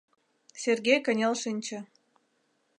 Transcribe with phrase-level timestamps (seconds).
[0.61, 1.79] Сергей кынел шинче.